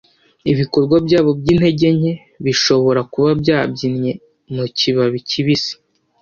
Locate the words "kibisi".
5.29-5.73